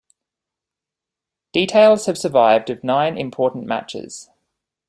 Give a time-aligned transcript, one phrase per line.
[1.53, 4.31] Details have survived of nine important matches.